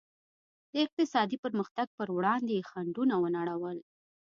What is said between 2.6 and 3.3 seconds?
خنډونه